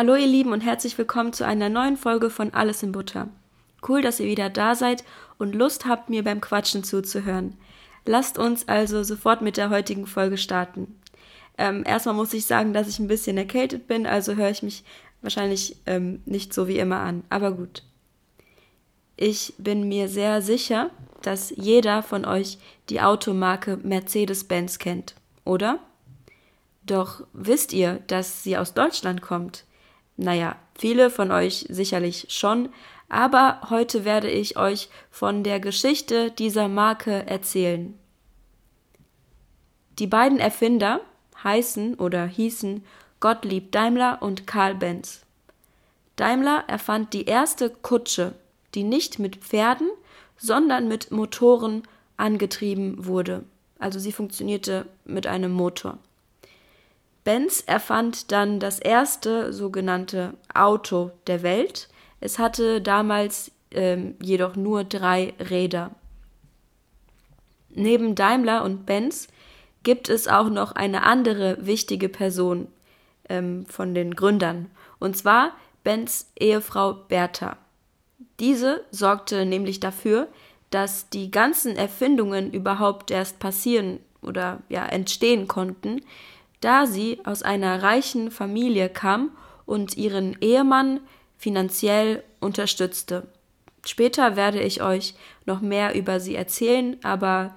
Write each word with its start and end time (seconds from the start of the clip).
Hallo 0.00 0.14
ihr 0.14 0.26
Lieben 0.26 0.52
und 0.52 0.62
herzlich 0.62 0.96
willkommen 0.96 1.34
zu 1.34 1.44
einer 1.44 1.68
neuen 1.68 1.98
Folge 1.98 2.30
von 2.30 2.54
Alles 2.54 2.82
in 2.82 2.90
Butter. 2.90 3.28
Cool, 3.86 4.00
dass 4.00 4.18
ihr 4.18 4.24
wieder 4.24 4.48
da 4.48 4.74
seid 4.74 5.04
und 5.36 5.54
Lust 5.54 5.84
habt, 5.84 6.08
mir 6.08 6.24
beim 6.24 6.40
Quatschen 6.40 6.82
zuzuhören. 6.84 7.58
Lasst 8.06 8.38
uns 8.38 8.66
also 8.66 9.02
sofort 9.02 9.42
mit 9.42 9.58
der 9.58 9.68
heutigen 9.68 10.06
Folge 10.06 10.38
starten. 10.38 10.98
Ähm, 11.58 11.84
erstmal 11.84 12.14
muss 12.14 12.32
ich 12.32 12.46
sagen, 12.46 12.72
dass 12.72 12.88
ich 12.88 12.98
ein 12.98 13.08
bisschen 13.08 13.36
erkältet 13.36 13.88
bin, 13.88 14.06
also 14.06 14.36
höre 14.36 14.48
ich 14.48 14.62
mich 14.62 14.84
wahrscheinlich 15.20 15.76
ähm, 15.84 16.22
nicht 16.24 16.54
so 16.54 16.66
wie 16.66 16.78
immer 16.78 17.00
an. 17.00 17.22
Aber 17.28 17.52
gut. 17.52 17.82
Ich 19.18 19.52
bin 19.58 19.86
mir 19.86 20.08
sehr 20.08 20.40
sicher, 20.40 20.88
dass 21.20 21.52
jeder 21.54 22.02
von 22.02 22.24
euch 22.24 22.56
die 22.88 23.02
Automarke 23.02 23.76
Mercedes-Benz 23.76 24.78
kennt, 24.78 25.14
oder? 25.44 25.78
Doch 26.86 27.26
wisst 27.34 27.74
ihr, 27.74 28.00
dass 28.06 28.42
sie 28.42 28.56
aus 28.56 28.72
Deutschland 28.72 29.20
kommt? 29.20 29.64
Naja, 30.22 30.56
viele 30.78 31.08
von 31.08 31.32
euch 31.32 31.64
sicherlich 31.70 32.26
schon, 32.28 32.68
aber 33.08 33.62
heute 33.70 34.04
werde 34.04 34.30
ich 34.30 34.58
euch 34.58 34.90
von 35.10 35.42
der 35.44 35.60
Geschichte 35.60 36.30
dieser 36.30 36.68
Marke 36.68 37.26
erzählen. 37.26 37.98
Die 39.98 40.06
beiden 40.06 40.38
Erfinder 40.38 41.00
heißen 41.42 41.94
oder 41.94 42.26
hießen 42.26 42.84
Gottlieb 43.20 43.72
Daimler 43.72 44.18
und 44.20 44.46
Karl 44.46 44.74
Benz. 44.74 45.22
Daimler 46.16 46.64
erfand 46.66 47.14
die 47.14 47.24
erste 47.24 47.70
Kutsche, 47.70 48.34
die 48.74 48.84
nicht 48.84 49.18
mit 49.18 49.36
Pferden, 49.36 49.88
sondern 50.36 50.86
mit 50.86 51.10
Motoren 51.10 51.82
angetrieben 52.18 53.06
wurde. 53.06 53.44
Also 53.78 53.98
sie 53.98 54.12
funktionierte 54.12 54.84
mit 55.06 55.26
einem 55.26 55.52
Motor. 55.52 55.96
Benz 57.24 57.62
erfand 57.66 58.32
dann 58.32 58.60
das 58.60 58.78
erste 58.78 59.52
sogenannte 59.52 60.34
Auto 60.54 61.10
der 61.26 61.42
Welt. 61.42 61.88
Es 62.20 62.38
hatte 62.38 62.80
damals 62.80 63.52
ähm, 63.70 64.14
jedoch 64.20 64.56
nur 64.56 64.84
drei 64.84 65.34
Räder. 65.38 65.90
Neben 67.70 68.14
Daimler 68.14 68.64
und 68.64 68.86
Benz 68.86 69.28
gibt 69.82 70.08
es 70.08 70.28
auch 70.28 70.48
noch 70.48 70.72
eine 70.72 71.04
andere 71.04 71.58
wichtige 71.66 72.08
Person 72.08 72.68
ähm, 73.28 73.64
von 73.66 73.94
den 73.94 74.14
Gründern, 74.14 74.70
und 74.98 75.16
zwar 75.16 75.52
Benz 75.84 76.30
Ehefrau 76.38 76.92
Bertha. 76.92 77.56
Diese 78.38 78.84
sorgte 78.90 79.46
nämlich 79.46 79.80
dafür, 79.80 80.28
dass 80.70 81.08
die 81.10 81.30
ganzen 81.30 81.76
Erfindungen 81.76 82.52
überhaupt 82.52 83.10
erst 83.10 83.38
passieren 83.38 84.00
oder 84.22 84.60
ja 84.68 84.84
entstehen 84.86 85.48
konnten, 85.48 86.02
da 86.60 86.86
sie 86.86 87.20
aus 87.24 87.42
einer 87.42 87.82
reichen 87.82 88.30
Familie 88.30 88.88
kam 88.88 89.30
und 89.66 89.96
ihren 89.96 90.36
Ehemann 90.40 91.00
finanziell 91.36 92.22
unterstützte. 92.40 93.28
Später 93.84 94.36
werde 94.36 94.60
ich 94.60 94.82
euch 94.82 95.14
noch 95.46 95.60
mehr 95.60 95.94
über 95.94 96.20
sie 96.20 96.34
erzählen, 96.34 96.96
aber 97.02 97.56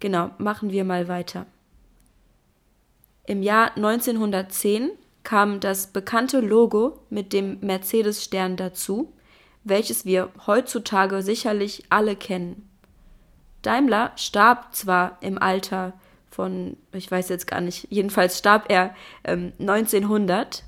genau, 0.00 0.30
machen 0.38 0.70
wir 0.70 0.84
mal 0.84 1.08
weiter. 1.08 1.46
Im 3.26 3.42
Jahr 3.42 3.76
1910 3.76 4.90
kam 5.22 5.60
das 5.60 5.86
bekannte 5.86 6.40
Logo 6.40 6.98
mit 7.08 7.32
dem 7.32 7.58
Mercedes-Stern 7.60 8.56
dazu, 8.56 9.12
welches 9.64 10.04
wir 10.04 10.30
heutzutage 10.46 11.22
sicherlich 11.22 11.84
alle 11.88 12.16
kennen. 12.16 12.68
Daimler 13.62 14.12
starb 14.16 14.74
zwar 14.74 15.18
im 15.20 15.38
Alter 15.40 15.92
von, 16.32 16.76
ich 16.92 17.10
weiß 17.10 17.28
jetzt 17.28 17.46
gar 17.46 17.60
nicht, 17.60 17.86
jedenfalls 17.90 18.38
starb 18.38 18.70
er 18.70 18.94
ähm, 19.24 19.52
1900. 19.60 20.64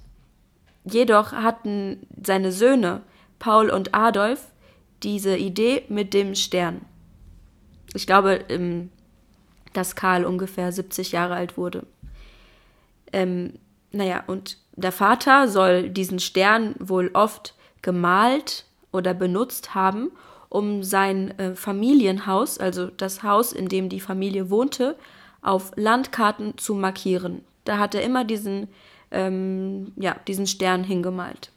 Jedoch 0.84 1.32
hatten 1.32 2.06
seine 2.22 2.52
Söhne 2.52 3.02
Paul 3.38 3.70
und 3.70 3.94
Adolf 3.94 4.52
diese 5.02 5.36
Idee 5.36 5.84
mit 5.88 6.14
dem 6.14 6.34
Stern. 6.34 6.82
Ich 7.94 8.06
glaube, 8.06 8.44
ähm, 8.48 8.90
dass 9.72 9.96
Karl 9.96 10.24
ungefähr 10.24 10.72
70 10.72 11.12
Jahre 11.12 11.34
alt 11.34 11.56
wurde. 11.56 11.86
Ähm, 13.12 13.54
naja, 13.92 14.24
und 14.26 14.58
der 14.76 14.92
Vater 14.92 15.48
soll 15.48 15.88
diesen 15.88 16.18
Stern 16.18 16.74
wohl 16.78 17.10
oft 17.14 17.54
gemalt 17.82 18.64
oder 18.92 19.14
benutzt 19.14 19.74
haben, 19.74 20.10
um 20.48 20.82
sein 20.82 21.38
äh, 21.38 21.54
Familienhaus, 21.54 22.58
also 22.58 22.86
das 22.86 23.22
Haus, 23.22 23.52
in 23.52 23.68
dem 23.68 23.88
die 23.88 24.00
Familie 24.00 24.50
wohnte, 24.50 24.96
auf 25.44 25.72
Landkarten 25.76 26.58
zu 26.58 26.74
markieren. 26.74 27.44
Da 27.64 27.78
hat 27.78 27.94
er 27.94 28.02
immer 28.02 28.24
diesen, 28.24 28.68
ähm, 29.10 29.92
ja, 29.96 30.16
diesen 30.26 30.46
Stern 30.46 30.82
hingemalt. 30.82 31.52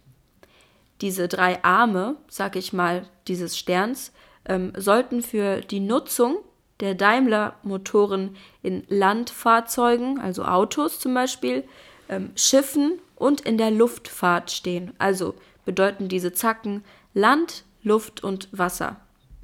Diese 1.02 1.28
drei 1.28 1.64
Arme, 1.64 2.16
sag 2.28 2.56
ich 2.56 2.74
mal, 2.74 3.08
dieses 3.28 3.58
Sterns, 3.58 4.12
ähm, 4.46 4.74
sollten 4.76 5.22
für 5.22 5.62
die 5.62 5.80
Nutzung 5.80 6.38
der 6.80 6.96
Daimler-Motoren 6.96 8.36
in 8.62 8.84
Landfahrzeugen, 8.88 10.20
also 10.20 10.44
Autos 10.44 11.00
zum 11.00 11.14
Beispiel, 11.14 11.64
ähm, 12.10 12.32
Schiffen 12.36 13.00
und 13.16 13.42
in 13.42 13.58
der 13.58 13.72
Luftfahrt 13.72 14.52
stehen. 14.52 14.94
Also 14.98 15.36
bedeuten 15.66 16.08
diese 16.08 16.34
Zacken 16.34 16.84
Land, 17.14 17.64
Luft 17.84 18.24
und 18.24 18.48
Wasser. 18.52 18.98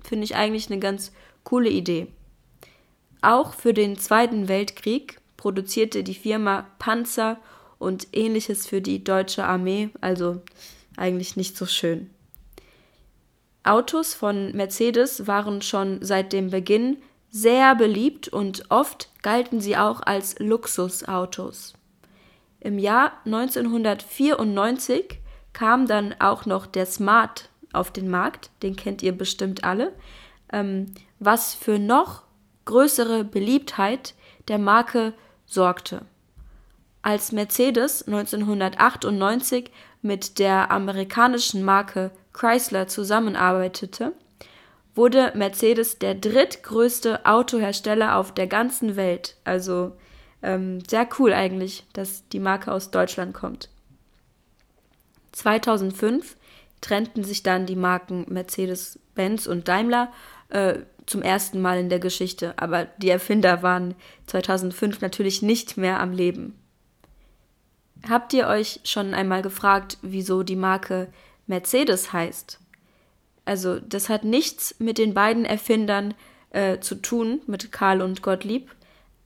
Finde 0.03 0.25
ich 0.25 0.35
eigentlich 0.35 0.69
eine 0.69 0.79
ganz 0.79 1.11
coole 1.43 1.69
Idee. 1.69 2.07
Auch 3.23 3.53
für 3.53 3.73
den 3.73 3.97
Zweiten 3.97 4.49
Weltkrieg 4.49 5.21
produzierte 5.37 6.03
die 6.03 6.13
Firma 6.13 6.67
Panzer 6.77 7.37
und 7.79 8.07
ähnliches 8.11 8.67
für 8.67 8.81
die 8.81 9.01
deutsche 9.01 9.45
Armee, 9.45 9.91
also 10.01 10.41
eigentlich 10.97 11.37
nicht 11.37 11.55
so 11.55 11.65
schön. 11.65 12.09
Autos 13.63 14.13
von 14.13 14.51
Mercedes 14.51 15.25
waren 15.25 15.61
schon 15.61 16.03
seit 16.03 16.33
dem 16.33 16.49
Beginn 16.49 16.97
sehr 17.29 17.75
beliebt 17.75 18.27
und 18.27 18.69
oft 18.69 19.07
galten 19.21 19.61
sie 19.61 19.77
auch 19.77 20.01
als 20.01 20.37
Luxusautos. 20.39 21.75
Im 22.59 22.77
Jahr 22.77 23.13
1994 23.25 25.19
kam 25.53 25.87
dann 25.87 26.13
auch 26.19 26.45
noch 26.45 26.65
der 26.65 26.85
Smart 26.85 27.47
auf 27.71 27.89
den 27.89 28.09
Markt, 28.09 28.49
den 28.63 28.75
kennt 28.75 29.01
ihr 29.01 29.17
bestimmt 29.17 29.63
alle, 29.63 29.93
ähm, 30.51 30.93
was 31.19 31.53
für 31.53 31.79
noch 31.79 32.22
größere 32.65 33.23
Beliebtheit 33.23 34.13
der 34.47 34.57
Marke 34.57 35.13
sorgte. 35.45 36.01
Als 37.01 37.31
Mercedes 37.31 38.07
1998 38.07 39.71
mit 40.01 40.39
der 40.39 40.71
amerikanischen 40.71 41.63
Marke 41.63 42.11
Chrysler 42.31 42.87
zusammenarbeitete, 42.87 44.13
wurde 44.95 45.31
Mercedes 45.35 45.99
der 45.99 46.15
drittgrößte 46.15 47.25
Autohersteller 47.25 48.15
auf 48.17 48.33
der 48.33 48.47
ganzen 48.47 48.95
Welt. 48.95 49.37
Also 49.43 49.93
ähm, 50.41 50.81
sehr 50.87 51.07
cool 51.19 51.33
eigentlich, 51.33 51.85
dass 51.93 52.27
die 52.29 52.39
Marke 52.39 52.71
aus 52.71 52.91
Deutschland 52.91 53.33
kommt. 53.33 53.69
2005 55.31 56.37
trennten 56.81 57.23
sich 57.23 57.43
dann 57.43 57.65
die 57.65 57.75
Marken 57.75 58.25
Mercedes-Benz 58.27 59.47
und 59.47 59.67
Daimler 59.67 60.11
äh, 60.49 60.79
zum 61.05 61.21
ersten 61.21 61.61
Mal 61.61 61.79
in 61.79 61.89
der 61.89 61.99
Geschichte, 61.99 62.53
aber 62.57 62.85
die 62.97 63.09
Erfinder 63.09 63.61
waren 63.61 63.95
2005 64.27 65.01
natürlich 65.01 65.41
nicht 65.41 65.77
mehr 65.77 65.99
am 65.99 66.11
Leben. 66.11 66.55
Habt 68.07 68.33
ihr 68.33 68.47
euch 68.47 68.79
schon 68.83 69.13
einmal 69.13 69.41
gefragt, 69.41 69.97
wieso 70.01 70.43
die 70.43 70.55
Marke 70.55 71.07
Mercedes 71.47 72.11
heißt? 72.13 72.59
Also, 73.45 73.79
das 73.79 74.09
hat 74.09 74.23
nichts 74.23 74.75
mit 74.79 74.97
den 74.97 75.13
beiden 75.13 75.45
Erfindern 75.45 76.13
äh, 76.51 76.79
zu 76.79 76.95
tun, 76.95 77.41
mit 77.47 77.71
Karl 77.71 78.01
und 78.01 78.21
Gottlieb. 78.21 78.73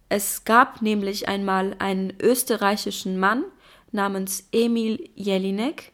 Es 0.10 0.46
gab 0.46 0.82
nämlich 0.82 1.28
einmal 1.28 1.76
einen 1.80 2.14
österreichischen 2.22 3.20
Mann 3.20 3.44
namens 3.92 4.48
Emil 4.52 5.10
Jelinek, 5.16 5.92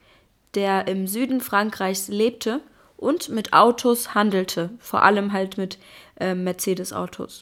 der 0.56 0.88
im 0.88 1.08
Süden 1.08 1.42
Frankreichs 1.42 2.08
lebte 2.08 2.62
und 2.98 3.30
mit 3.30 3.54
Autos 3.54 4.14
handelte, 4.14 4.70
vor 4.80 5.04
allem 5.04 5.34
halt 5.34 5.58
mit 5.58 5.78
äh, 6.20 6.36
Mercedes-Autos. 6.36 7.42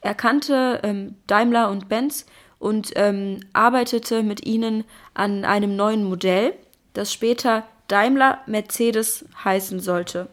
Er 0.00 0.14
kannte 0.14 0.80
ähm, 0.82 1.16
Daimler 1.26 1.70
und 1.70 1.88
Benz 1.88 2.26
und 2.58 2.92
ähm, 2.96 3.40
arbeitete 3.52 4.22
mit 4.22 4.46
ihnen 4.46 4.84
an 5.14 5.44
einem 5.44 5.76
neuen 5.76 6.04
Modell, 6.04 6.54
das 6.92 7.12
später 7.12 7.64
Daimler 7.88 8.40
Mercedes 8.46 9.24
heißen 9.44 9.80
sollte. 9.80 10.28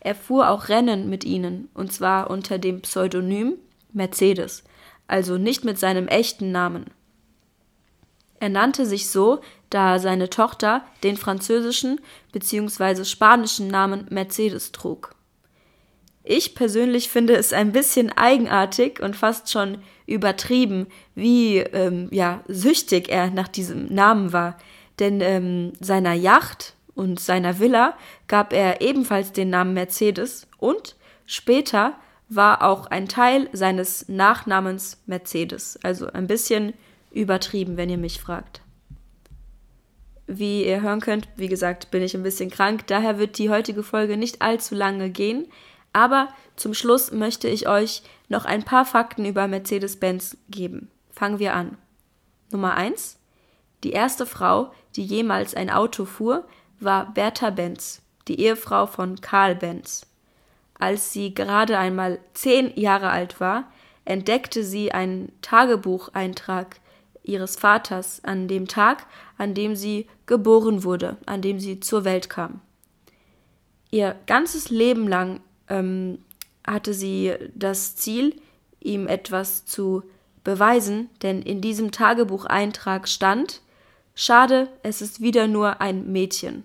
Er 0.00 0.14
fuhr 0.14 0.50
auch 0.50 0.68
Rennen 0.68 1.08
mit 1.08 1.24
ihnen, 1.24 1.68
und 1.74 1.92
zwar 1.92 2.30
unter 2.30 2.58
dem 2.58 2.82
Pseudonym 2.82 3.54
Mercedes, 3.92 4.62
also 5.08 5.38
nicht 5.38 5.64
mit 5.64 5.78
seinem 5.78 6.06
echten 6.06 6.52
Namen. 6.52 6.86
Er 8.40 8.48
nannte 8.48 8.86
sich 8.86 9.08
so, 9.08 9.40
da 9.70 9.98
seine 9.98 10.30
Tochter 10.30 10.84
den 11.02 11.16
französischen 11.16 12.00
bzw. 12.32 13.04
spanischen 13.04 13.68
Namen 13.68 14.06
Mercedes 14.10 14.72
trug. 14.72 15.14
Ich 16.28 16.54
persönlich 16.54 17.08
finde 17.08 17.36
es 17.36 17.52
ein 17.52 17.70
bisschen 17.72 18.10
eigenartig 18.10 19.00
und 19.00 19.14
fast 19.14 19.50
schon 19.50 19.78
übertrieben, 20.06 20.88
wie 21.14 21.58
ähm, 21.58 22.08
ja 22.10 22.42
süchtig 22.48 23.08
er 23.08 23.30
nach 23.30 23.48
diesem 23.48 23.86
Namen 23.86 24.32
war. 24.32 24.58
denn 24.98 25.20
ähm, 25.20 25.72
seiner 25.78 26.14
Yacht 26.14 26.74
und 26.94 27.20
seiner 27.20 27.60
Villa 27.60 27.94
gab 28.26 28.52
er 28.52 28.80
ebenfalls 28.80 29.32
den 29.32 29.50
Namen 29.50 29.74
Mercedes 29.74 30.48
und 30.58 30.96
später 31.26 31.94
war 32.28 32.62
auch 32.62 32.86
ein 32.86 33.08
Teil 33.08 33.48
seines 33.52 34.08
Nachnamens 34.08 35.00
Mercedes. 35.06 35.78
Also 35.82 36.06
ein 36.06 36.26
bisschen 36.26 36.72
übertrieben, 37.10 37.76
wenn 37.76 37.90
ihr 37.90 37.98
mich 37.98 38.20
fragt. 38.20 38.60
Wie 40.26 40.66
ihr 40.66 40.82
hören 40.82 41.00
könnt, 41.00 41.28
wie 41.36 41.48
gesagt, 41.48 41.90
bin 41.90 42.02
ich 42.02 42.14
ein 42.14 42.22
bisschen 42.22 42.50
krank, 42.50 42.86
daher 42.88 43.18
wird 43.18 43.38
die 43.38 43.50
heutige 43.50 43.82
Folge 43.82 44.16
nicht 44.16 44.42
allzu 44.42 44.74
lange 44.74 45.10
gehen, 45.10 45.46
aber 45.92 46.28
zum 46.56 46.74
Schluss 46.74 47.12
möchte 47.12 47.48
ich 47.48 47.68
euch 47.68 48.02
noch 48.28 48.44
ein 48.44 48.64
paar 48.64 48.84
Fakten 48.84 49.24
über 49.24 49.46
Mercedes-Benz 49.46 50.36
geben. 50.50 50.90
Fangen 51.10 51.38
wir 51.38 51.54
an. 51.54 51.78
Nummer 52.50 52.74
eins: 52.74 53.18
Die 53.84 53.92
erste 53.92 54.26
Frau, 54.26 54.72
die 54.96 55.04
jemals 55.04 55.54
ein 55.54 55.70
Auto 55.70 56.04
fuhr, 56.04 56.46
war 56.80 57.12
Bertha 57.14 57.50
Benz, 57.50 58.02
die 58.28 58.40
Ehefrau 58.40 58.86
von 58.86 59.20
Karl 59.20 59.54
Benz. 59.54 60.06
Als 60.78 61.12
sie 61.12 61.32
gerade 61.32 61.78
einmal 61.78 62.18
zehn 62.34 62.76
Jahre 62.78 63.10
alt 63.10 63.40
war, 63.40 63.70
entdeckte 64.04 64.64
sie 64.64 64.92
einen 64.92 65.32
Tagebucheintrag 65.40 66.76
ihres 67.26 67.56
Vaters 67.56 68.22
an 68.24 68.48
dem 68.48 68.68
Tag, 68.68 69.06
an 69.36 69.54
dem 69.54 69.76
sie 69.76 70.06
geboren 70.26 70.84
wurde, 70.84 71.16
an 71.26 71.42
dem 71.42 71.60
sie 71.60 71.80
zur 71.80 72.04
Welt 72.04 72.30
kam. 72.30 72.60
Ihr 73.90 74.16
ganzes 74.26 74.70
Leben 74.70 75.08
lang 75.08 75.40
ähm, 75.68 76.18
hatte 76.66 76.94
sie 76.94 77.34
das 77.54 77.96
Ziel, 77.96 78.36
ihm 78.80 79.06
etwas 79.06 79.66
zu 79.66 80.02
beweisen, 80.44 81.10
denn 81.22 81.42
in 81.42 81.60
diesem 81.60 81.90
Tagebucheintrag 81.90 83.08
stand 83.08 83.60
Schade, 84.18 84.68
es 84.82 85.02
ist 85.02 85.20
wieder 85.20 85.46
nur 85.46 85.82
ein 85.82 86.10
Mädchen. 86.10 86.64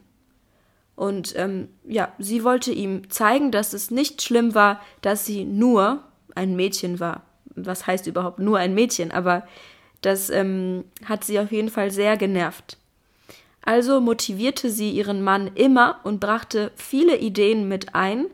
Und 0.95 1.33
ähm, 1.35 1.67
ja, 1.83 2.13
sie 2.17 2.45
wollte 2.45 2.71
ihm 2.71 3.09
zeigen, 3.09 3.51
dass 3.51 3.73
es 3.73 3.91
nicht 3.91 4.21
schlimm 4.21 4.55
war, 4.55 4.79
dass 5.01 5.25
sie 5.25 5.43
nur 5.43 6.01
ein 6.33 6.55
Mädchen 6.55 7.01
war. 7.01 7.23
Was 7.55 7.87
heißt 7.87 8.07
überhaupt 8.07 8.39
nur 8.39 8.57
ein 8.57 8.73
Mädchen? 8.73 9.11
Aber 9.11 9.45
das 10.01 10.29
ähm, 10.29 10.83
hat 11.05 11.23
sie 11.23 11.39
auf 11.39 11.51
jeden 11.51 11.69
Fall 11.69 11.91
sehr 11.91 12.17
genervt. 12.17 12.77
Also 13.63 14.01
motivierte 14.01 14.71
sie 14.71 14.89
ihren 14.89 15.23
Mann 15.23 15.51
immer 15.55 15.99
und 16.03 16.19
brachte 16.19 16.71
viele 16.75 17.17
Ideen 17.17 17.67
mit 17.67 17.93
ein, 17.93 18.25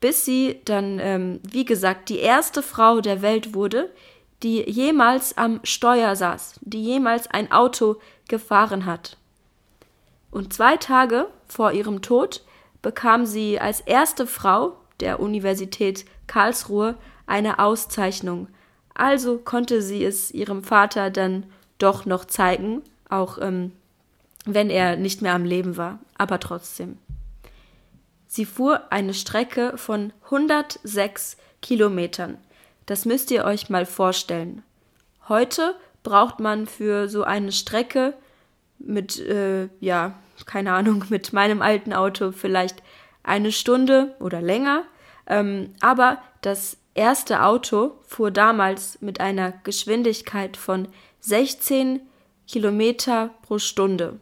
bis 0.00 0.24
sie 0.24 0.60
dann, 0.64 0.98
ähm, 0.98 1.40
wie 1.42 1.64
gesagt, 1.64 2.08
die 2.08 2.18
erste 2.18 2.62
Frau 2.62 3.00
der 3.00 3.22
Welt 3.22 3.54
wurde, 3.54 3.90
die 4.42 4.68
jemals 4.68 5.36
am 5.36 5.60
Steuer 5.62 6.16
saß, 6.16 6.58
die 6.62 6.82
jemals 6.82 7.28
ein 7.28 7.52
Auto 7.52 7.96
gefahren 8.28 8.86
hat. 8.86 9.16
Und 10.30 10.52
zwei 10.52 10.76
Tage 10.76 11.28
vor 11.46 11.72
ihrem 11.72 12.02
Tod 12.02 12.42
bekam 12.80 13.26
sie 13.26 13.60
als 13.60 13.80
erste 13.80 14.26
Frau 14.26 14.76
der 15.00 15.20
Universität 15.20 16.04
Karlsruhe 16.26 16.96
eine 17.26 17.58
Auszeichnung. 17.58 18.48
Also 18.94 19.38
konnte 19.38 19.82
sie 19.82 20.04
es 20.04 20.30
ihrem 20.30 20.62
Vater 20.64 21.10
dann 21.10 21.44
doch 21.78 22.06
noch 22.06 22.24
zeigen, 22.24 22.82
auch 23.08 23.38
ähm, 23.40 23.72
wenn 24.44 24.70
er 24.70 24.96
nicht 24.96 25.22
mehr 25.22 25.34
am 25.34 25.44
Leben 25.44 25.76
war, 25.76 25.98
aber 26.16 26.40
trotzdem. 26.40 26.98
Sie 28.26 28.44
fuhr 28.44 28.90
eine 28.90 29.14
Strecke 29.14 29.76
von 29.76 30.12
106 30.24 31.36
Kilometern. 31.60 32.38
Das 32.86 33.04
müsst 33.04 33.30
ihr 33.30 33.44
euch 33.44 33.70
mal 33.70 33.86
vorstellen. 33.86 34.62
Heute 35.28 35.74
braucht 36.02 36.40
man 36.40 36.66
für 36.66 37.08
so 37.08 37.24
eine 37.24 37.52
Strecke 37.52 38.14
mit, 38.78 39.20
äh, 39.20 39.68
ja, 39.80 40.18
keine 40.46 40.72
Ahnung, 40.72 41.04
mit 41.10 41.32
meinem 41.32 41.62
alten 41.62 41.92
Auto 41.92 42.32
vielleicht 42.32 42.82
eine 43.22 43.52
Stunde 43.52 44.14
oder 44.18 44.42
länger. 44.42 44.84
Ähm, 45.26 45.74
aber 45.80 46.18
das 46.40 46.76
erste 46.94 47.42
Auto 47.42 47.98
fuhr 48.06 48.30
damals 48.30 49.00
mit 49.00 49.20
einer 49.20 49.52
Geschwindigkeit 49.64 50.56
von 50.56 50.88
16 51.20 52.00
Kilometer 52.46 53.30
pro 53.42 53.58
Stunde. 53.58 54.18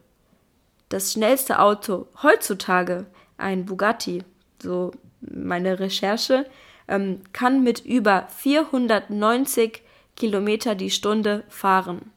Das 0.89 1.13
schnellste 1.13 1.61
Auto 1.61 2.07
heutzutage 2.23 3.07
ein 3.39 3.65
Bugatti, 3.65 4.25
so 4.63 4.93
meine 5.21 5.79
Recherche, 5.79 6.47
ähm, 6.89 7.23
kann 7.33 7.63
mit 7.63 7.81
über 7.85 8.27
490 8.37 9.83
Kilometer 10.17 10.75
die 10.75 10.91
Stunde 10.91 11.45
fahren. 11.49 12.13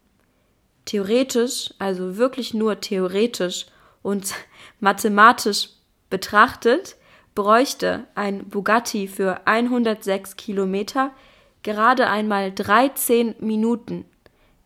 Theoretisch, 0.86 1.74
also 1.80 2.18
wirklich 2.18 2.54
nur 2.54 2.82
theoretisch 2.82 3.68
und 4.02 4.34
mathematisch 4.80 5.70
betrachtet, 6.10 6.98
bräuchte 7.36 8.06
ein 8.16 8.46
Bugatti 8.50 9.08
für 9.08 9.46
106 9.46 10.36
Kilometer 10.36 11.12
gerade 11.64 12.08
einmal 12.10 12.52
13 12.52 13.36
Minuten, 13.40 14.06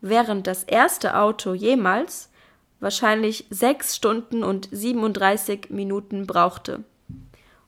während 0.02 0.48
das 0.48 0.64
erste 0.64 1.18
Auto 1.18 1.54
jemals 1.54 2.32
wahrscheinlich 2.80 3.46
sechs 3.50 3.96
Stunden 3.96 4.44
und 4.44 4.68
37 4.72 5.70
Minuten 5.70 6.28
brauchte. 6.28 6.84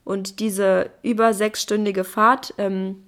Und 0.03 0.39
diese 0.39 0.91
über 1.03 1.33
sechsstündige 1.33 2.03
Fahrt, 2.03 2.53
ähm, 2.57 3.03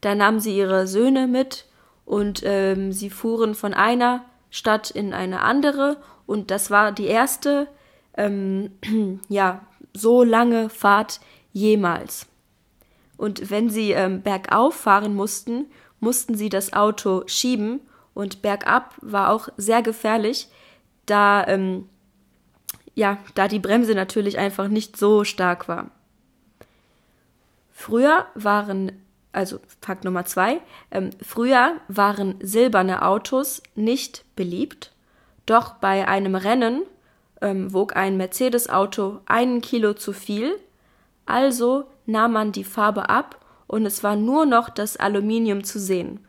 da 0.00 0.14
nahmen 0.14 0.40
sie 0.40 0.56
ihre 0.56 0.86
Söhne 0.86 1.26
mit 1.26 1.66
und 2.04 2.42
ähm, 2.44 2.92
sie 2.92 3.10
fuhren 3.10 3.54
von 3.54 3.74
einer 3.74 4.24
Stadt 4.50 4.90
in 4.90 5.12
eine 5.12 5.40
andere 5.42 5.96
und 6.26 6.50
das 6.50 6.70
war 6.70 6.92
die 6.92 7.06
erste, 7.06 7.68
ähm, 8.16 8.72
ja, 9.28 9.62
so 9.94 10.22
lange 10.22 10.68
Fahrt 10.68 11.20
jemals. 11.52 12.26
Und 13.16 13.50
wenn 13.50 13.68
sie 13.68 13.92
ähm, 13.92 14.22
bergauf 14.22 14.74
fahren 14.74 15.14
mussten, 15.14 15.66
mussten 16.00 16.34
sie 16.34 16.48
das 16.48 16.72
Auto 16.72 17.22
schieben 17.26 17.80
und 18.14 18.42
bergab 18.42 18.94
war 19.02 19.30
auch 19.30 19.48
sehr 19.56 19.82
gefährlich, 19.82 20.48
da, 21.06 21.46
ähm, 21.46 21.88
ja, 22.94 23.18
da 23.34 23.48
die 23.48 23.58
Bremse 23.58 23.94
natürlich 23.94 24.38
einfach 24.38 24.68
nicht 24.68 24.96
so 24.96 25.24
stark 25.24 25.68
war. 25.68 25.90
Früher 27.72 28.26
waren, 28.34 28.92
also 29.32 29.58
Fakt 29.80 30.04
Nummer 30.04 30.24
zwei, 30.24 30.60
ähm, 30.90 31.10
früher 31.22 31.76
waren 31.88 32.36
silberne 32.40 33.02
Autos 33.02 33.62
nicht 33.74 34.24
beliebt, 34.36 34.92
doch 35.46 35.74
bei 35.74 36.06
einem 36.06 36.34
Rennen 36.34 36.82
ähm, 37.40 37.72
wog 37.72 37.96
ein 37.96 38.16
Mercedes-Auto 38.16 39.20
einen 39.26 39.60
Kilo 39.60 39.94
zu 39.94 40.12
viel, 40.12 40.58
also 41.26 41.84
nahm 42.06 42.32
man 42.32 42.52
die 42.52 42.64
Farbe 42.64 43.08
ab 43.08 43.44
und 43.66 43.86
es 43.86 44.02
war 44.02 44.16
nur 44.16 44.46
noch 44.46 44.68
das 44.68 44.96
Aluminium 44.96 45.64
zu 45.64 45.78
sehen. 45.78 46.26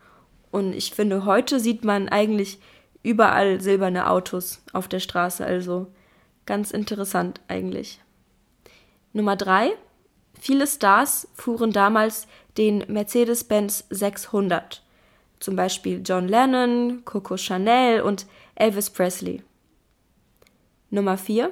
Und 0.52 0.74
ich 0.74 0.94
finde, 0.94 1.26
heute 1.26 1.60
sieht 1.60 1.84
man 1.84 2.10
eigentlich 2.10 2.60
überall 3.04 3.62
silberne 3.62 4.10
Autos 4.10 4.62
auf 4.74 4.88
der 4.88 5.00
Straße, 5.00 5.46
also 5.46 5.88
ganz 6.46 6.72
interessant 6.72 7.42
eigentlich. 7.48 8.02
Nummer 9.14 9.36
drei. 9.36 9.72
Viele 10.40 10.66
Stars 10.66 11.28
fuhren 11.34 11.72
damals 11.72 12.28
den 12.58 12.84
Mercedes-Benz 12.88 13.86
600. 13.90 14.84
Zum 15.40 15.56
Beispiel 15.56 16.02
John 16.04 16.28
Lennon, 16.28 17.04
Coco 17.06 17.38
Chanel 17.38 18.02
und 18.02 18.26
Elvis 18.56 18.90
Presley. 18.90 19.44
Nummer 20.92 21.18
vier. 21.18 21.52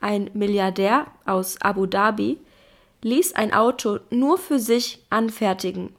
Ein 0.00 0.30
Milliardär 0.32 1.06
aus 1.26 1.60
Abu 1.60 1.86
Dhabi 1.86 2.38
ließ 3.02 3.34
ein 3.34 3.52
Auto 3.52 3.98
nur 4.10 4.38
für 4.38 4.58
sich 4.58 5.04
anfertigen, 5.10 5.94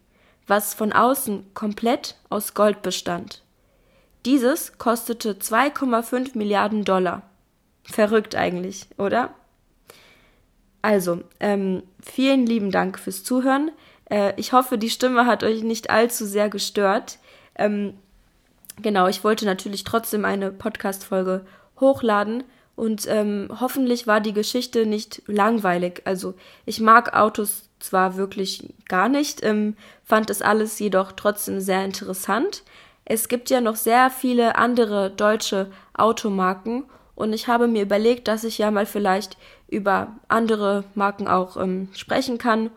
was 0.47 0.73
von 0.73 0.93
außen 0.93 1.53
komplett 1.53 2.15
aus 2.29 2.53
Gold 2.53 2.81
bestand. 2.81 3.41
Dieses 4.25 4.77
kostete 4.77 5.33
2,5 5.33 6.37
Milliarden 6.37 6.83
Dollar. 6.83 7.23
Verrückt 7.83 8.35
eigentlich, 8.35 8.87
oder? 8.97 9.33
Also, 10.83 11.21
ähm, 11.39 11.83
vielen 12.01 12.45
lieben 12.45 12.71
Dank 12.71 12.99
fürs 12.99 13.23
Zuhören. 13.23 13.71
Äh, 14.09 14.33
ich 14.37 14.53
hoffe, 14.53 14.77
die 14.77 14.89
Stimme 14.89 15.25
hat 15.25 15.43
euch 15.43 15.63
nicht 15.63 15.89
allzu 15.89 16.25
sehr 16.25 16.49
gestört. 16.49 17.19
Ähm, 17.55 17.95
genau, 18.81 19.07
ich 19.07 19.23
wollte 19.23 19.45
natürlich 19.45 19.83
trotzdem 19.83 20.25
eine 20.25 20.51
Podcast-Folge 20.51 21.45
hochladen 21.81 22.43
und 22.75 23.05
ähm, 23.07 23.49
hoffentlich 23.59 24.07
war 24.07 24.21
die 24.21 24.33
Geschichte 24.33 24.85
nicht 24.85 25.21
langweilig. 25.27 26.01
Also, 26.05 26.35
ich 26.65 26.79
mag 26.79 27.13
Autos 27.13 27.69
zwar 27.79 28.15
wirklich 28.15 28.73
gar 28.87 29.09
nicht, 29.09 29.43
ähm, 29.43 29.75
fand 30.03 30.29
es 30.29 30.41
alles 30.41 30.79
jedoch 30.79 31.11
trotzdem 31.11 31.59
sehr 31.59 31.83
interessant. 31.83 32.63
Es 33.03 33.27
gibt 33.27 33.49
ja 33.49 33.59
noch 33.59 33.75
sehr 33.75 34.09
viele 34.09 34.55
andere 34.55 35.09
deutsche 35.09 35.71
Automarken 35.93 36.85
und 37.15 37.33
ich 37.33 37.47
habe 37.47 37.67
mir 37.67 37.83
überlegt, 37.83 38.27
dass 38.27 38.43
ich 38.43 38.57
ja 38.57 38.71
mal 38.71 38.85
vielleicht 38.85 39.37
über 39.67 40.15
andere 40.27 40.83
Marken 40.95 41.27
auch 41.27 41.57
ähm, 41.57 41.89
sprechen 41.93 42.37
kann. 42.37 42.71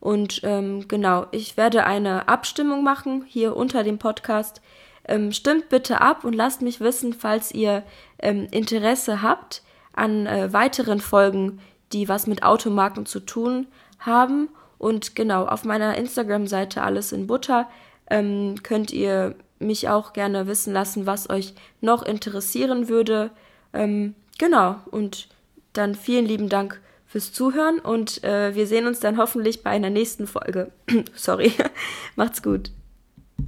Und 0.00 0.40
ähm, 0.44 0.88
genau, 0.88 1.26
ich 1.30 1.56
werde 1.56 1.84
eine 1.84 2.28
Abstimmung 2.28 2.82
machen 2.82 3.24
hier 3.26 3.54
unter 3.54 3.84
dem 3.84 3.98
Podcast, 3.98 4.62
Ähm, 5.04 5.32
stimmt 5.32 5.68
bitte 5.68 6.00
ab 6.00 6.24
und 6.24 6.34
lasst 6.34 6.62
mich 6.62 6.80
wissen, 6.80 7.12
falls 7.12 7.52
ihr 7.52 7.82
ähm, 8.18 8.46
Interesse 8.50 9.22
habt 9.22 9.62
an 9.92 10.26
äh, 10.26 10.52
weiteren 10.52 11.00
Folgen, 11.00 11.60
die 11.92 12.08
was 12.08 12.26
mit 12.26 12.42
Automarken 12.42 13.06
zu 13.06 13.20
tun 13.20 13.66
haben. 13.98 14.48
Und 14.78 15.14
genau, 15.16 15.46
auf 15.46 15.64
meiner 15.64 15.96
Instagram-Seite 15.96 16.82
alles 16.82 17.12
in 17.12 17.26
Butter 17.26 17.68
ähm, 18.08 18.56
könnt 18.62 18.92
ihr 18.92 19.34
mich 19.58 19.88
auch 19.88 20.12
gerne 20.12 20.46
wissen 20.46 20.72
lassen, 20.72 21.06
was 21.06 21.28
euch 21.28 21.54
noch 21.80 22.02
interessieren 22.02 22.88
würde. 22.88 23.30
Ähm, 23.72 24.14
genau, 24.38 24.76
und 24.90 25.28
dann 25.72 25.94
vielen 25.94 26.26
lieben 26.26 26.48
Dank 26.48 26.80
fürs 27.06 27.32
Zuhören 27.32 27.78
und 27.78 28.22
äh, 28.24 28.54
wir 28.54 28.66
sehen 28.66 28.86
uns 28.86 29.00
dann 29.00 29.18
hoffentlich 29.18 29.62
bei 29.62 29.70
einer 29.70 29.90
nächsten 29.90 30.26
Folge. 30.26 30.72
Sorry, 31.14 31.52
macht's 32.16 32.42
gut. 32.42 32.70